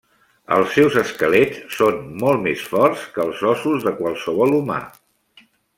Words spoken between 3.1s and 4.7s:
que els ossos de qualsevol